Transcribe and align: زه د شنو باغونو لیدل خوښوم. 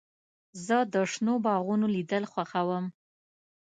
زه 0.65 0.77
د 0.93 0.95
شنو 1.11 1.33
باغونو 1.45 1.85
لیدل 1.95 2.23
خوښوم. 2.31 2.85